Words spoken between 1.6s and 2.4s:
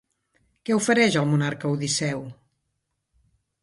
a Odisseu?